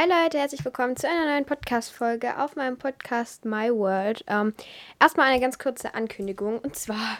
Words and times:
Hi 0.00 0.08
Leute, 0.08 0.38
herzlich 0.38 0.64
willkommen 0.64 0.96
zu 0.96 1.06
einer 1.06 1.26
neuen 1.26 1.44
Podcast-Folge 1.44 2.38
auf 2.38 2.56
meinem 2.56 2.78
Podcast 2.78 3.44
My 3.44 3.70
World. 3.70 4.24
Ähm, 4.28 4.54
erstmal 4.98 5.26
eine 5.26 5.42
ganz 5.42 5.58
kurze 5.58 5.94
Ankündigung. 5.94 6.58
Und 6.58 6.74
zwar, 6.74 7.18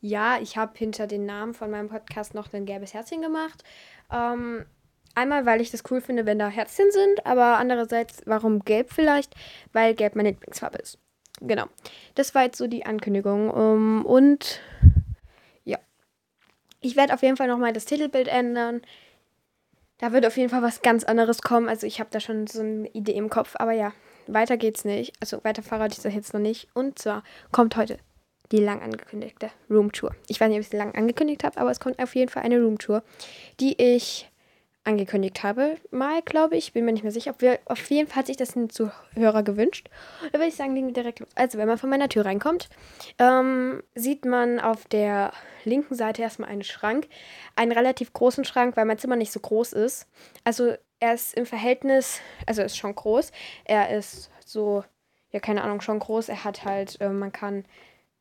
ja, 0.00 0.38
ich 0.40 0.56
habe 0.56 0.78
hinter 0.78 1.08
den 1.08 1.26
Namen 1.26 1.54
von 1.54 1.72
meinem 1.72 1.88
Podcast 1.88 2.34
noch 2.34 2.52
ein 2.52 2.66
gelbes 2.66 2.94
Herzchen 2.94 3.20
gemacht. 3.20 3.64
Ähm, 4.12 4.64
einmal, 5.16 5.44
weil 5.44 5.60
ich 5.60 5.72
das 5.72 5.82
cool 5.90 6.00
finde, 6.00 6.24
wenn 6.24 6.38
da 6.38 6.46
Herzchen 6.46 6.92
sind, 6.92 7.26
aber 7.26 7.58
andererseits, 7.58 8.22
warum 8.26 8.60
gelb 8.60 8.92
vielleicht? 8.92 9.34
Weil 9.72 9.96
gelb 9.96 10.14
meine 10.14 10.30
Lieblingsfarbe 10.30 10.78
ist. 10.78 10.98
Genau. 11.40 11.64
Das 12.14 12.32
war 12.36 12.44
jetzt 12.44 12.58
so 12.58 12.68
die 12.68 12.86
Ankündigung. 12.86 13.52
Ähm, 13.52 14.06
und 14.06 14.60
ja. 15.64 15.80
Ich 16.80 16.94
werde 16.94 17.12
auf 17.12 17.22
jeden 17.22 17.36
Fall 17.36 17.48
nochmal 17.48 17.72
das 17.72 17.86
Titelbild 17.86 18.28
ändern. 18.28 18.82
Da 20.00 20.12
wird 20.12 20.26
auf 20.26 20.36
jeden 20.36 20.48
Fall 20.48 20.62
was 20.62 20.82
ganz 20.82 21.04
anderes 21.04 21.42
kommen. 21.42 21.68
Also 21.68 21.86
ich 21.86 22.00
habe 22.00 22.10
da 22.10 22.20
schon 22.20 22.46
so 22.46 22.60
eine 22.60 22.88
Idee 22.88 23.12
im 23.12 23.28
Kopf. 23.28 23.54
Aber 23.58 23.72
ja, 23.72 23.92
weiter 24.26 24.56
geht's 24.56 24.84
nicht. 24.84 25.12
Also 25.20 25.44
weiter 25.44 25.62
verrate 25.62 25.94
ich 25.96 26.02
das 26.02 26.14
jetzt 26.14 26.32
noch 26.32 26.40
nicht. 26.40 26.68
Und 26.74 26.98
zwar 26.98 27.22
kommt 27.52 27.76
heute 27.76 27.98
die 28.50 28.58
lang 28.58 28.80
angekündigte 28.82 29.50
Roomtour. 29.68 30.14
Ich 30.26 30.40
weiß 30.40 30.48
nicht, 30.48 30.56
ob 30.56 30.62
ich 30.62 30.70
sie 30.70 30.76
lang 30.76 30.94
angekündigt 30.94 31.44
habe, 31.44 31.58
aber 31.60 31.70
es 31.70 31.80
kommt 31.80 31.98
auf 32.02 32.14
jeden 32.14 32.30
Fall 32.30 32.42
eine 32.42 32.60
Roomtour, 32.60 33.02
die 33.60 33.80
ich 33.80 34.29
angekündigt 34.90 35.42
habe. 35.42 35.76
Mal, 35.90 36.20
glaube 36.22 36.56
ich. 36.56 36.72
Bin 36.72 36.84
mir 36.84 36.92
nicht 36.92 37.02
mehr 37.02 37.12
sicher. 37.12 37.30
Ob 37.30 37.40
wir, 37.40 37.58
auf 37.64 37.90
jeden 37.90 38.08
Fall 38.08 38.18
hat 38.18 38.26
sich 38.26 38.36
das 38.36 38.56
ein 38.56 38.70
Zuhörer 38.70 39.42
gewünscht. 39.42 39.88
Da 40.32 40.38
würde 40.38 40.48
ich 40.48 40.56
sagen, 40.56 40.74
legen 40.74 40.86
wir 40.86 40.94
direkt 40.94 41.20
los. 41.20 41.28
Also, 41.34 41.58
wenn 41.58 41.68
man 41.68 41.78
von 41.78 41.90
meiner 41.90 42.08
Tür 42.08 42.24
reinkommt, 42.24 42.68
ähm, 43.18 43.82
sieht 43.94 44.24
man 44.24 44.60
auf 44.60 44.86
der 44.86 45.32
linken 45.64 45.94
Seite 45.94 46.22
erstmal 46.22 46.50
einen 46.50 46.64
Schrank. 46.64 47.08
Einen 47.56 47.72
relativ 47.72 48.12
großen 48.12 48.44
Schrank, 48.44 48.76
weil 48.76 48.84
mein 48.84 48.98
Zimmer 48.98 49.16
nicht 49.16 49.32
so 49.32 49.40
groß 49.40 49.72
ist. 49.72 50.06
Also, 50.44 50.74
er 50.98 51.14
ist 51.14 51.34
im 51.34 51.46
Verhältnis, 51.46 52.20
also 52.46 52.62
ist 52.62 52.76
schon 52.76 52.94
groß. 52.94 53.32
Er 53.64 53.96
ist 53.96 54.30
so, 54.44 54.84
ja, 55.30 55.40
keine 55.40 55.62
Ahnung, 55.62 55.80
schon 55.80 55.98
groß. 55.98 56.28
Er 56.28 56.44
hat 56.44 56.64
halt, 56.64 57.00
äh, 57.00 57.08
man 57.08 57.32
kann 57.32 57.64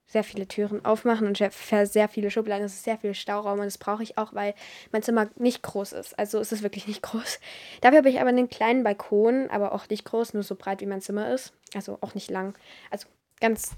sehr 0.10 0.24
viele 0.24 0.48
Türen 0.48 0.84
aufmachen 0.84 1.28
und 1.28 1.38
sehr 1.38 2.10
viele 2.10 2.32
Schubladen. 2.32 2.66
Es 2.66 2.74
ist 2.74 2.84
sehr 2.84 2.98
viel 2.98 3.14
Stauraum 3.14 3.60
und 3.60 3.66
das 3.66 3.78
brauche 3.78 4.02
ich 4.02 4.18
auch, 4.18 4.34
weil 4.34 4.56
mein 4.92 5.04
Zimmer 5.04 5.30
nicht 5.38 5.62
groß 5.62 5.94
ist. 5.94 6.18
Also 6.18 6.40
ist 6.40 6.52
es 6.52 6.64
wirklich 6.64 6.88
nicht 6.88 7.02
groß. 7.04 7.40
Dafür 7.82 8.00
habe 8.00 8.10
ich 8.10 8.20
aber 8.20 8.30
einen 8.30 8.50
kleinen 8.50 8.84
Balkon, 8.84 9.50
aber 9.52 9.72
auch 9.72 9.88
nicht 9.88 10.06
groß, 10.06 10.34
nur 10.34 10.44
so 10.44 10.56
breit 10.56 10.82
wie 10.82 10.88
mein 10.88 11.02
Zimmer 11.02 11.32
ist. 11.32 11.54
Also 11.76 12.00
auch 12.02 12.16
nicht 12.16 12.32
lang. 12.32 12.56
Also 12.90 13.08
ganz 13.40 13.72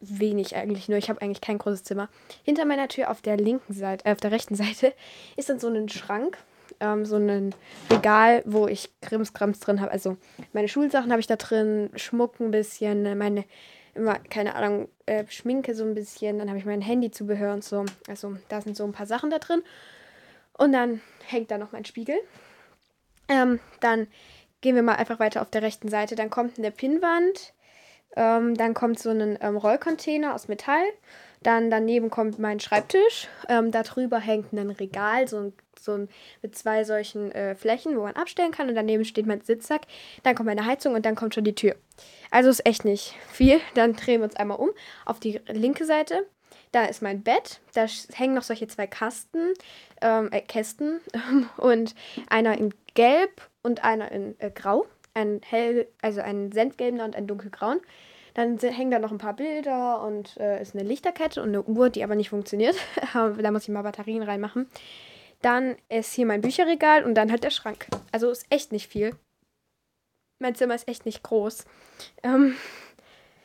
wenig 0.00 0.56
eigentlich 0.56 0.88
nur. 0.88 0.98
Ich 0.98 1.08
habe 1.08 1.22
eigentlich 1.22 1.40
kein 1.40 1.58
großes 1.58 1.84
Zimmer. 1.84 2.08
Hinter 2.42 2.64
meiner 2.64 2.88
Tür 2.88 3.10
auf 3.10 3.22
der 3.22 3.36
linken 3.36 3.72
Seite, 3.72 4.04
äh, 4.06 4.12
auf 4.12 4.20
der 4.20 4.32
rechten 4.32 4.56
Seite 4.56 4.92
ist 5.36 5.48
dann 5.48 5.60
so 5.60 5.68
ein 5.68 5.88
Schrank. 5.88 6.36
Ähm, 6.80 7.06
so 7.06 7.16
ein 7.16 7.54
Regal, 7.90 8.42
wo 8.44 8.66
ich 8.66 8.90
Krimskrams 9.00 9.60
drin 9.60 9.80
habe. 9.80 9.92
Also 9.92 10.16
meine 10.52 10.68
Schulsachen 10.68 11.10
habe 11.10 11.20
ich 11.20 11.28
da 11.28 11.36
drin, 11.36 11.90
Schmuck 11.94 12.40
ein 12.40 12.50
bisschen, 12.50 13.16
meine 13.16 13.44
immer, 13.96 14.18
keine 14.18 14.54
Ahnung, 14.54 14.88
äh, 15.06 15.24
Schminke 15.28 15.74
so 15.74 15.84
ein 15.84 15.94
bisschen. 15.94 16.38
Dann 16.38 16.48
habe 16.48 16.58
ich 16.58 16.64
mein 16.64 16.80
Handyzubehör 16.80 17.52
und 17.54 17.64
so. 17.64 17.84
Also 18.08 18.36
da 18.48 18.60
sind 18.60 18.76
so 18.76 18.84
ein 18.84 18.92
paar 18.92 19.06
Sachen 19.06 19.30
da 19.30 19.38
drin. 19.38 19.62
Und 20.52 20.72
dann 20.72 21.00
hängt 21.26 21.50
da 21.50 21.58
noch 21.58 21.72
mein 21.72 21.84
Spiegel. 21.84 22.16
Ähm, 23.28 23.60
dann 23.80 24.06
gehen 24.60 24.74
wir 24.74 24.82
mal 24.82 24.94
einfach 24.94 25.18
weiter 25.18 25.42
auf 25.42 25.50
der 25.50 25.62
rechten 25.62 25.88
Seite. 25.88 26.14
Dann 26.14 26.30
kommt 26.30 26.58
eine 26.58 26.70
Pinnwand. 26.70 27.52
Ähm, 28.16 28.54
dann 28.54 28.74
kommt 28.74 28.98
so 28.98 29.10
ein 29.10 29.38
ähm, 29.40 29.56
Rollcontainer 29.56 30.34
aus 30.34 30.48
Metall. 30.48 30.84
Dann 31.42 31.70
daneben 31.70 32.10
kommt 32.10 32.38
mein 32.38 32.60
Schreibtisch. 32.60 33.28
Ähm, 33.48 33.70
darüber 33.70 34.18
hängt 34.18 34.52
ein 34.52 34.70
Regal, 34.70 35.28
so 35.28 35.38
ein, 35.38 35.52
so 35.86 35.92
ein 35.92 36.08
mit 36.42 36.54
zwei 36.54 36.84
solchen 36.84 37.32
äh, 37.32 37.54
Flächen, 37.54 37.96
wo 37.96 38.02
man 38.02 38.14
abstellen 38.14 38.52
kann. 38.52 38.68
Und 38.68 38.74
daneben 38.74 39.06
steht 39.06 39.26
mein 39.26 39.40
Sitzsack. 39.40 39.82
Dann 40.22 40.34
kommt 40.34 40.46
meine 40.46 40.66
Heizung 40.66 40.94
und 40.94 41.06
dann 41.06 41.14
kommt 41.14 41.34
schon 41.34 41.44
die 41.44 41.54
Tür. 41.54 41.74
Also 42.30 42.50
ist 42.50 42.66
echt 42.66 42.84
nicht 42.84 43.14
viel. 43.32 43.60
Dann 43.74 43.94
drehen 43.94 44.20
wir 44.20 44.26
uns 44.26 44.36
einmal 44.36 44.58
um 44.58 44.70
auf 45.06 45.18
die 45.18 45.40
linke 45.48 45.86
Seite. 45.86 46.26
Da 46.72 46.84
ist 46.84 47.00
mein 47.00 47.22
Bett. 47.22 47.60
Da 47.74 47.86
hängen 48.12 48.34
noch 48.34 48.42
solche 48.42 48.66
zwei 48.66 48.86
Kasten, 48.86 49.54
ähm, 50.02 50.28
äh, 50.30 50.42
Kästen. 50.42 51.00
und 51.56 51.94
einer 52.28 52.58
in 52.58 52.74
Gelb 52.94 53.48
und 53.62 53.84
einer 53.84 54.12
in 54.12 54.38
äh, 54.40 54.50
Grau. 54.50 54.86
Ein 55.14 55.40
hell, 55.48 55.88
also 56.02 56.20
ein 56.20 56.52
senfgelbener 56.52 57.04
und 57.04 57.16
ein 57.16 57.26
dunkelgrauen. 57.26 57.80
Dann 58.34 58.58
hängen 58.58 58.90
da 58.90 58.98
noch 58.98 59.12
ein 59.12 59.18
paar 59.18 59.34
Bilder 59.34 60.02
und 60.02 60.36
äh, 60.36 60.60
ist 60.60 60.74
eine 60.74 60.86
Lichterkette 60.86 61.40
und 61.40 61.48
eine 61.48 61.62
Uhr, 61.62 61.88
die 61.88 62.04
aber 62.04 62.14
nicht 62.14 62.28
funktioniert. 62.28 62.76
da 63.14 63.50
muss 63.50 63.62
ich 63.62 63.70
mal 63.70 63.80
Batterien 63.80 64.22
reinmachen. 64.22 64.68
Dann 65.42 65.76
ist 65.88 66.12
hier 66.12 66.26
mein 66.26 66.40
Bücherregal 66.40 67.04
und 67.04 67.14
dann 67.14 67.30
halt 67.30 67.44
der 67.44 67.50
Schrank. 67.50 67.86
Also 68.12 68.30
ist 68.30 68.46
echt 68.50 68.72
nicht 68.72 68.88
viel. 68.88 69.16
Mein 70.38 70.54
Zimmer 70.54 70.74
ist 70.74 70.88
echt 70.88 71.06
nicht 71.06 71.22
groß. 71.22 71.64
Ähm, 72.22 72.56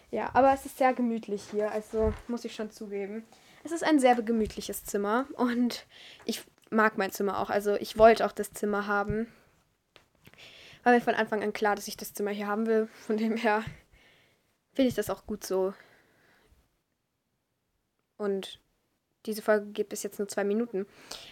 ja, 0.09 0.30
aber 0.34 0.53
es 0.53 0.66
ist 0.66 0.78
sehr 0.78 0.94
gemütlich 0.94 1.44
hier, 1.51 1.72
also 1.72 2.13
muss 2.28 2.44
ich 2.44 2.53
schon 2.53 2.72
zugeben. 2.72 3.25
Es 3.63 3.72
ist 3.72 3.84
ein 3.84 4.00
sehr 4.00 4.16
gemütliches 4.16 4.84
Zimmer 4.84 5.25
und 5.35 5.85
ich 6.25 6.44
mag 6.69 6.97
mein 6.97 7.12
Zimmer 7.12 7.40
auch. 7.40 7.50
Also 7.50 7.75
ich 7.75 7.97
wollte 7.97 8.25
auch 8.25 8.31
das 8.31 8.51
Zimmer 8.51 8.88
haben. 8.88 9.31
War 10.84 10.94
mir 10.94 11.01
von 11.01 11.16
Anfang 11.16 11.44
an 11.44 11.53
klar, 11.53 11.75
dass 11.75 11.88
ich 11.88 11.96
das 11.96 12.13
Zimmer 12.13 12.31
hier 12.31 12.47
haben 12.47 12.66
will. 12.66 12.88
Von 12.88 13.18
dem 13.18 13.38
her 13.38 13.63
finde 14.74 14.90
ich 14.90 14.96
das 14.96 15.09
auch 15.09 15.25
gut 15.25 15.46
so. 15.46 15.74
Und 18.18 18.59
diese 19.25 19.41
Folge 19.41 19.67
geht 19.67 19.89
bis 19.89 20.03
jetzt 20.03 20.19
nur 20.19 20.27
zwei 20.27 20.43
Minuten. 20.43 20.85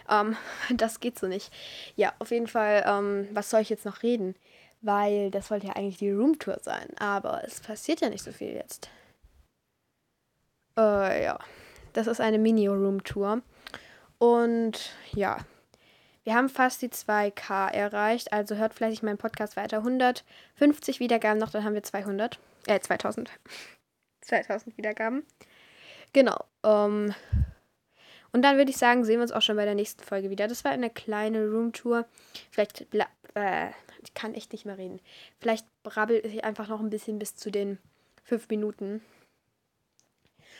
Ähm, 0.09 0.37
das 0.75 0.99
geht 0.99 1.17
so 1.19 1.27
nicht. 1.27 1.51
Ja, 1.95 2.13
auf 2.19 2.31
jeden 2.31 2.47
Fall, 2.47 2.83
ähm, 2.85 3.27
was 3.33 3.49
soll 3.49 3.61
ich 3.61 3.69
jetzt 3.69 3.85
noch 3.85 4.03
reden? 4.03 4.35
Weil 4.81 5.29
das 5.31 5.47
sollte 5.49 5.67
ja 5.67 5.73
eigentlich 5.73 5.97
die 5.97 6.11
Roomtour 6.11 6.59
sein. 6.61 6.87
Aber 6.99 7.43
es 7.43 7.59
passiert 7.59 8.01
ja 8.01 8.09
nicht 8.09 8.23
so 8.23 8.31
viel 8.31 8.53
jetzt. 8.53 8.89
Äh, 10.77 11.23
ja. 11.23 11.39
Das 11.93 12.07
ist 12.07 12.21
eine 12.21 12.37
Mini-Roomtour. 12.37 13.41
Und 14.19 14.91
ja. 15.13 15.37
Wir 16.23 16.35
haben 16.35 16.49
fast 16.49 16.81
die 16.81 16.89
2K 16.89 17.71
erreicht. 17.71 18.31
Also 18.31 18.55
hört 18.55 18.73
fleißig 18.73 19.03
meinen 19.03 19.17
Podcast 19.17 19.57
weiter. 19.57 19.77
150 19.77 20.99
Wiedergaben 20.99 21.39
noch, 21.39 21.49
dann 21.49 21.63
haben 21.63 21.73
wir 21.73 21.83
200. 21.83 22.39
Äh, 22.67 22.79
2000. 22.79 23.31
2000 24.21 24.77
Wiedergaben. 24.77 25.25
Genau. 26.13 26.45
Ähm, 26.63 27.13
und 28.31 28.41
dann 28.43 28.57
würde 28.57 28.71
ich 28.71 28.77
sagen, 28.77 29.03
sehen 29.03 29.17
wir 29.17 29.23
uns 29.23 29.31
auch 29.31 29.41
schon 29.41 29.55
bei 29.55 29.65
der 29.65 29.75
nächsten 29.75 30.03
Folge 30.03 30.29
wieder. 30.29 30.47
Das 30.47 30.63
war 30.63 30.71
eine 30.71 30.89
kleine 30.89 31.47
Roomtour. 31.49 32.05
Vielleicht, 32.51 32.87
äh, 33.33 33.69
ich 34.03 34.13
kann 34.13 34.33
echt 34.33 34.51
nicht 34.51 34.65
mehr 34.65 34.77
reden. 34.77 34.99
Vielleicht 35.39 35.65
brabbel 35.83 36.25
ich 36.25 36.43
einfach 36.43 36.67
noch 36.67 36.79
ein 36.79 36.89
bisschen 36.89 37.19
bis 37.19 37.35
zu 37.35 37.51
den 37.51 37.79
fünf 38.23 38.47
Minuten. 38.49 39.01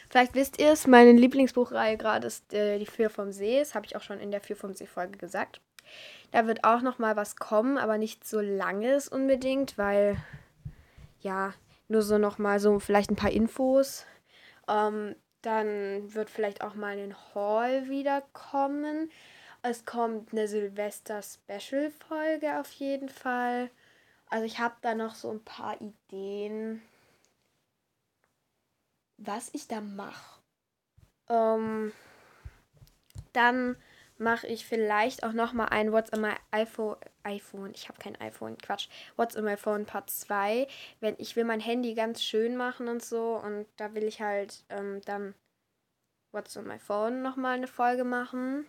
Vielleicht 0.09 0.33
wisst 0.33 0.59
ihr 0.59 0.71
es, 0.71 0.87
meine 0.87 1.11
Lieblingsbuchreihe 1.11 1.97
gerade 1.97 2.25
ist 2.25 2.51
äh, 2.53 2.79
die 2.79 2.87
Vier 2.87 3.11
vom 3.11 3.31
See. 3.31 3.59
Das 3.59 3.75
habe 3.75 3.85
ich 3.85 3.95
auch 3.95 4.01
schon 4.01 4.19
in 4.19 4.31
der 4.31 4.41
Vier 4.41 4.55
vom 4.55 4.73
See 4.73 4.87
Folge 4.87 5.19
gesagt. 5.19 5.61
Da 6.31 6.47
wird 6.47 6.63
auch 6.63 6.81
noch 6.81 6.97
mal 6.97 7.15
was 7.15 7.35
kommen, 7.35 7.77
aber 7.77 7.97
nicht 7.97 8.27
so 8.27 8.39
langes 8.39 9.07
unbedingt, 9.07 9.77
weil 9.77 10.17
ja, 11.21 11.53
nur 11.87 12.01
so 12.01 12.17
noch 12.17 12.37
mal 12.37 12.59
so 12.59 12.79
vielleicht 12.79 13.11
ein 13.11 13.15
paar 13.15 13.31
Infos. 13.31 14.05
Ähm, 14.67 15.15
dann 15.41 16.13
wird 16.13 16.29
vielleicht 16.29 16.61
auch 16.61 16.75
mal 16.75 16.97
ein 16.97 17.15
Haul 17.33 17.89
wiederkommen. 17.89 19.09
Es 19.61 19.85
kommt 19.85 20.31
eine 20.31 20.47
Silvester-Special-Folge 20.47 22.59
auf 22.59 22.71
jeden 22.73 23.09
Fall. 23.09 23.69
Also 24.29 24.45
ich 24.45 24.59
habe 24.59 24.75
da 24.81 24.95
noch 24.95 25.15
so 25.15 25.31
ein 25.31 25.43
paar 25.43 25.77
Ideen, 25.81 26.81
was 29.17 29.49
ich 29.53 29.67
da 29.67 29.81
mache. 29.81 30.39
Ähm, 31.29 31.91
dann 33.33 33.75
mache 34.19 34.47
ich 34.47 34.65
vielleicht 34.65 35.23
auch 35.23 35.33
noch 35.33 35.53
mal 35.53 35.65
ein 35.65 35.91
What's 35.91 36.13
on 36.13 36.21
my 36.21 36.33
iPhone 36.51 36.97
iPhone, 37.23 37.71
ich 37.75 37.89
habe 37.89 37.99
kein 37.99 38.19
iPhone, 38.21 38.57
Quatsch. 38.57 38.87
What's 39.15 39.35
on 39.35 39.45
my 39.45 39.57
phone 39.57 39.85
Part 39.85 40.09
2, 40.09 40.67
wenn 40.99 41.15
ich 41.17 41.35
will 41.35 41.43
mein 41.43 41.59
Handy 41.59 41.93
ganz 41.93 42.23
schön 42.23 42.55
machen 42.55 42.87
und 42.87 43.03
so 43.03 43.35
und 43.43 43.65
da 43.77 43.93
will 43.93 44.03
ich 44.03 44.21
halt 44.21 44.63
ähm, 44.69 45.01
dann 45.05 45.33
What's 46.31 46.55
on 46.57 46.67
my 46.67 46.77
phone 46.77 47.21
noch 47.21 47.35
mal 47.35 47.55
eine 47.55 47.67
Folge 47.67 48.03
machen. 48.03 48.67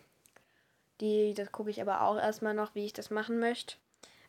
Die, 1.00 1.34
das 1.34 1.52
gucke 1.52 1.70
ich 1.70 1.80
aber 1.80 2.02
auch 2.02 2.16
erstmal 2.16 2.54
noch, 2.54 2.74
wie 2.74 2.84
ich 2.84 2.92
das 2.92 3.10
machen 3.10 3.38
möchte. 3.38 3.76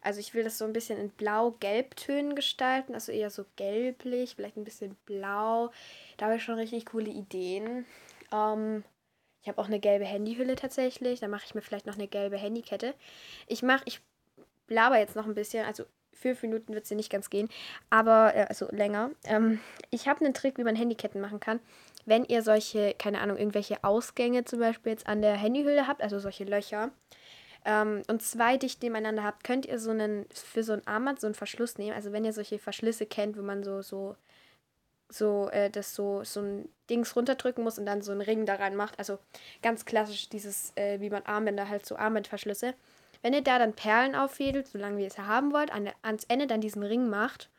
Also 0.02 0.20
ich 0.20 0.34
will 0.34 0.44
das 0.44 0.58
so 0.58 0.66
ein 0.66 0.74
bisschen 0.74 0.98
in 0.98 1.10
blau-gelb-Tönen 1.10 2.36
gestalten, 2.36 2.94
also 2.94 3.12
eher 3.12 3.30
so 3.30 3.46
gelblich, 3.56 4.36
vielleicht 4.36 4.58
ein 4.58 4.64
bisschen 4.64 4.96
blau. 5.06 5.72
Da 6.18 6.26
habe 6.26 6.38
ich 6.38 6.44
schon 6.44 6.56
richtig 6.56 6.88
coole 6.88 7.10
Ideen. 7.10 7.86
Ähm, 8.32 8.84
ich 9.42 9.48
habe 9.48 9.60
auch 9.60 9.68
eine 9.68 9.80
gelbe 9.80 10.06
Handyhülle 10.06 10.56
tatsächlich. 10.56 11.20
Da 11.20 11.28
mache 11.28 11.46
ich 11.46 11.56
mir 11.56 11.62
vielleicht 11.62 11.86
noch 11.86 11.96
eine 11.96 12.08
gelbe 12.08 12.38
Handykette. 12.38 12.94
Ich 13.48 13.64
mache, 13.64 13.84
ich 13.86 14.02
laber 14.68 15.00
jetzt 15.00 15.16
noch 15.16 15.26
ein 15.26 15.34
bisschen, 15.34 15.66
also 15.66 15.86
fünf 16.14 16.42
Minuten 16.44 16.74
wird 16.74 16.84
es 16.84 16.90
ja 16.90 16.96
nicht 16.96 17.12
ganz 17.12 17.30
gehen, 17.30 17.50
aber 17.90 18.36
äh, 18.36 18.46
also 18.48 18.68
länger. 18.72 19.12
Ähm, 19.26 19.60
ich 19.90 20.08
habe 20.08 20.24
einen 20.24 20.34
Trick, 20.34 20.58
wie 20.58 20.64
man 20.64 20.76
Handyketten 20.76 21.20
machen 21.20 21.40
kann 21.40 21.60
wenn 22.06 22.26
ihr 22.26 22.42
solche, 22.42 22.94
keine 22.98 23.22
Ahnung, 23.22 23.38
irgendwelche 23.38 23.84
Ausgänge 23.84 24.44
zum 24.46 24.60
Beispiel 24.60 24.92
jetzt 24.92 25.08
an 25.08 25.22
der 25.22 25.36
Handyhülle 25.36 25.88
habt, 25.88 26.02
also 26.02 26.20
solche 26.20 26.44
Löcher, 26.44 26.92
ähm, 27.64 28.02
und 28.08 28.24
zwei 28.24 28.58
dicht 28.58 28.82
nebeneinander 28.82 29.24
habt, 29.24 29.44
könnt 29.44 29.66
ihr 29.68 29.78
so 29.78 29.92
einen, 29.92 30.26
für 30.34 30.64
so 30.64 30.74
ein 30.74 30.86
Armband 30.88 31.20
so 31.22 31.28
einen 31.28 31.36
Verschluss 31.36 31.78
nehmen. 31.78 31.96
Also 31.96 32.12
wenn 32.12 32.26
ihr 32.26 32.34
solche 32.34 32.58
Verschlüsse 32.58 33.06
kennt, 33.06 33.38
wo 33.38 33.44
man 33.44 33.64
so, 33.64 33.82
so, 33.84 34.16
so, 35.12 35.50
äh, 35.50 35.70
das 35.70 35.96
so, 35.96 36.24
so 36.24 36.42
ein 36.42 36.70
Dings 36.90 37.16
runterdrücken 37.16 37.64
muss 37.64 37.78
und 37.78 37.86
dann 37.86 38.02
so 38.02 38.12
einen 38.12 38.22
Ring 38.22 38.46
daran 38.46 38.76
macht. 38.76 38.98
Also 39.00 39.20
ganz 39.62 39.86
klassisch 39.86 40.30
dieses, 40.30 40.74
äh, 40.76 41.00
wie 41.00 41.10
man 41.10 41.24
Armbänder 41.26 41.70
halt 41.70 41.86
so 41.86 41.96
Armbandverschlüsse. 41.96 42.74
Wenn 43.22 43.34
ihr 43.34 43.42
da 43.42 43.60
dann 43.60 43.74
Perlen 43.74 44.16
auffädelt, 44.16 44.68
solange 44.68 44.98
wie 44.98 45.04
ihr 45.04 45.08
es 45.08 45.18
haben 45.18 45.54
wollt, 45.54 45.72
an, 45.72 45.90
ans 46.02 46.26
Ende 46.26 46.48
dann 46.48 46.62
diesen 46.62 46.84
Ring 46.84 47.08
macht, 47.08 47.50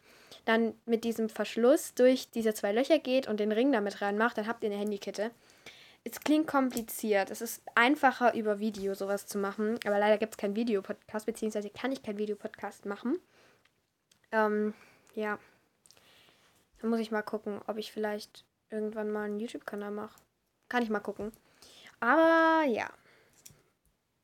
dann 0.44 0.74
mit 0.86 1.04
diesem 1.04 1.28
Verschluss 1.28 1.94
durch 1.94 2.30
diese 2.30 2.52
zwei 2.52 2.72
Löcher 2.72 2.98
geht 2.98 3.28
und 3.28 3.38
den 3.38 3.52
Ring 3.52 3.70
damit 3.70 4.02
reinmacht, 4.02 4.36
dann 4.38 4.48
habt 4.48 4.64
ihr 4.64 4.70
eine 4.70 4.80
Handykette 4.80 5.30
es 6.04 6.20
klingt 6.20 6.46
kompliziert. 6.46 7.30
Es 7.30 7.40
ist 7.40 7.62
einfacher, 7.74 8.34
über 8.34 8.58
Video 8.58 8.94
sowas 8.94 9.26
zu 9.26 9.38
machen. 9.38 9.78
Aber 9.86 9.98
leider 9.98 10.18
gibt 10.18 10.34
es 10.34 10.38
keinen 10.38 10.56
Videopodcast, 10.56 11.26
beziehungsweise 11.26 11.70
kann 11.70 11.92
ich 11.92 12.02
keinen 12.02 12.18
Videopodcast 12.18 12.86
machen. 12.86 13.18
Ähm, 14.32 14.74
ja. 15.14 15.38
Dann 16.82 16.90
muss 16.90 17.00
ich 17.00 17.10
mal 17.10 17.22
gucken, 17.22 17.60
ob 17.66 17.78
ich 17.78 17.92
vielleicht 17.92 18.44
irgendwann 18.68 19.10
mal 19.10 19.24
einen 19.24 19.40
YouTube-Kanal 19.40 19.90
mache. 19.90 20.20
Kann 20.68 20.82
ich 20.82 20.90
mal 20.90 21.00
gucken. 21.00 21.32
Aber 22.00 22.64
ja. 22.66 22.90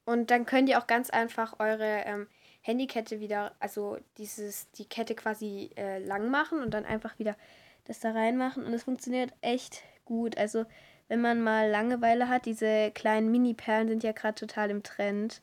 Und 0.05 0.31
dann 0.31 0.44
könnt 0.44 0.69
ihr 0.69 0.78
auch 0.78 0.87
ganz 0.87 1.08
einfach 1.08 1.58
eure 1.58 2.02
ähm, 2.05 2.26
Handykette 2.60 3.20
wieder, 3.20 3.55
also 3.60 3.99
dieses, 4.19 4.70
die 4.72 4.87
Kette 4.87 5.14
quasi 5.14 5.70
äh, 5.76 5.99
lang 5.99 6.31
machen 6.31 6.60
und 6.60 6.75
dann 6.75 6.84
einfach 6.84 7.19
wieder 7.19 7.37
das 7.84 8.00
da 8.00 8.10
reinmachen. 8.10 8.66
Und 8.66 8.75
es 8.75 8.82
funktioniert 8.82 9.32
echt 9.40 9.82
gut. 10.04 10.37
Also 10.37 10.66
wenn 11.08 11.20
man 11.22 11.40
mal 11.40 11.70
Langeweile 11.70 12.28
hat. 12.28 12.46
Diese 12.46 12.90
kleinen 12.93 13.31
Mini-Perlen 13.31 13.88
sind 13.88 14.04
ja 14.04 14.12
gerade 14.12 14.34
total 14.34 14.70
im 14.70 14.82
Trend. 14.82 15.43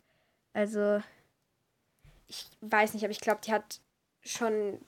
Also, 0.53 1.01
ich 2.27 2.45
weiß 2.61 2.93
nicht, 2.93 3.03
aber 3.03 3.11
ich 3.11 3.19
glaube, 3.19 3.41
die 3.43 3.51
hat 3.51 3.81
schon 4.21 4.79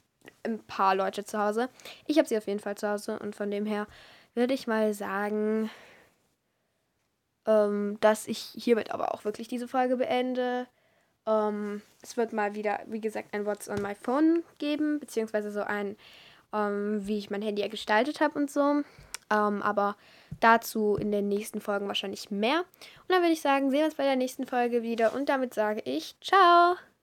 ein 0.44 0.60
paar 0.60 0.96
Leute 0.96 1.26
zu 1.26 1.40
Hause. 1.40 1.70
Ich 2.06 2.18
habe 2.18 2.28
sie 2.28 2.38
auf 2.38 2.48
jeden 2.48 2.60
Fall 2.60 2.76
zu 2.76 2.90
Hause 2.90 3.20
und 3.20 3.36
von 3.36 3.52
dem 3.52 3.66
her 3.66 3.88
würde 4.36 4.54
ich 4.54 4.68
mal 4.68 4.94
sagen, 4.94 5.70
ähm, 7.46 7.98
dass 8.02 8.28
ich 8.28 8.40
hiermit 8.56 8.92
aber 8.92 9.14
auch 9.14 9.26
wirklich 9.26 9.48
diese 9.48 9.68
Folge 9.68 9.98
beende. 9.98 10.68
Ähm, 11.26 11.82
es 12.02 12.18
wird 12.18 12.34
mal 12.34 12.56
wieder, 12.56 12.80
wie 12.86 13.02
gesagt, 13.02 13.34
ein 13.34 13.46
What's 13.46 13.70
on 13.70 13.82
my 13.82 13.96
phone 13.96 14.44
geben, 14.60 15.00
beziehungsweise 15.00 15.52
so 15.52 15.62
ein, 15.62 15.98
ähm, 16.54 17.06
wie 17.08 17.18
ich 17.18 17.30
mein 17.30 17.42
Handy 17.42 17.68
gestaltet 17.68 18.22
habe 18.22 18.38
und 18.38 18.52
so. 18.52 18.84
Ähm, 19.30 19.62
aber 19.62 19.98
dazu 20.40 20.96
in 20.96 21.12
den 21.12 21.28
nächsten 21.28 21.60
Folgen 21.62 21.88
wahrscheinlich 21.88 22.32
mehr. 22.32 22.60
Und 22.60 23.10
dann 23.10 23.22
würde 23.22 23.34
ich 23.34 23.42
sagen, 23.42 23.70
sehen 23.70 23.80
wir 23.80 23.86
uns 23.86 23.96
bei 23.96 24.04
der 24.04 24.16
nächsten 24.16 24.46
Folge 24.46 24.84
wieder. 24.84 25.14
Und 25.14 25.30
damit 25.30 25.54
sage 25.54 25.82
ich, 25.84 26.16
ciao! 26.22 26.78